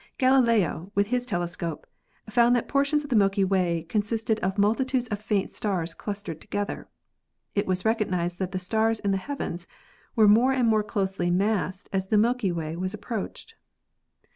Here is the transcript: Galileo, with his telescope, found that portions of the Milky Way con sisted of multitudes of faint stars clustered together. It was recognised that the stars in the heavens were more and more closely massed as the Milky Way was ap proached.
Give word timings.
Galileo, 0.17 0.91
with 0.95 1.05
his 1.05 1.27
telescope, 1.27 1.85
found 2.27 2.55
that 2.55 2.67
portions 2.67 3.03
of 3.03 3.11
the 3.11 3.15
Milky 3.15 3.43
Way 3.43 3.85
con 3.87 4.01
sisted 4.01 4.39
of 4.39 4.57
multitudes 4.57 5.07
of 5.09 5.19
faint 5.19 5.51
stars 5.51 5.93
clustered 5.93 6.41
together. 6.41 6.89
It 7.53 7.67
was 7.67 7.85
recognised 7.85 8.39
that 8.39 8.51
the 8.51 8.57
stars 8.57 8.99
in 8.99 9.11
the 9.11 9.17
heavens 9.17 9.67
were 10.15 10.27
more 10.27 10.53
and 10.53 10.67
more 10.67 10.81
closely 10.83 11.29
massed 11.29 11.87
as 11.93 12.07
the 12.07 12.17
Milky 12.17 12.51
Way 12.51 12.75
was 12.75 12.95
ap 12.95 13.01
proached. 13.01 13.53